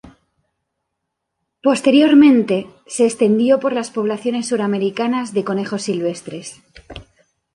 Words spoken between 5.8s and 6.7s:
silvestres.